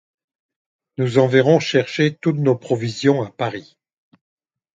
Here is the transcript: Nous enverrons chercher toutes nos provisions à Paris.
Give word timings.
Nous 0.97 1.19
enverrons 1.19 1.59
chercher 1.59 2.15
toutes 2.15 2.37
nos 2.39 2.55
provisions 2.55 3.21
à 3.21 3.29
Paris. 3.29 3.77